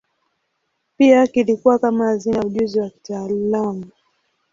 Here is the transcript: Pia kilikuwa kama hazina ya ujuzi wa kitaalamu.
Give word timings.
Pia 0.97 1.27
kilikuwa 1.27 1.79
kama 1.79 2.05
hazina 2.05 2.37
ya 2.37 2.43
ujuzi 2.43 2.79
wa 2.79 2.89
kitaalamu. 2.89 3.85